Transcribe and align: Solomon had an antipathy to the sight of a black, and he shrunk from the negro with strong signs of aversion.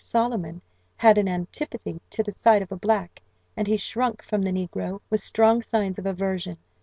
Solomon 0.03 0.63
had 0.97 1.19
an 1.19 1.27
antipathy 1.27 2.01
to 2.09 2.23
the 2.23 2.31
sight 2.31 2.63
of 2.63 2.71
a 2.71 2.75
black, 2.75 3.21
and 3.55 3.67
he 3.67 3.77
shrunk 3.77 4.23
from 4.23 4.41
the 4.41 4.49
negro 4.49 4.99
with 5.11 5.21
strong 5.21 5.61
signs 5.61 5.99
of 5.99 6.07
aversion. 6.07 6.57